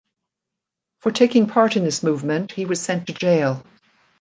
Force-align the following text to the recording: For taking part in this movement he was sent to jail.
For 1.01 1.11
taking 1.11 1.45
part 1.45 1.77
in 1.77 1.83
this 1.83 2.01
movement 2.01 2.53
he 2.53 2.65
was 2.65 2.81
sent 2.81 3.05
to 3.05 3.13
jail. 3.13 3.63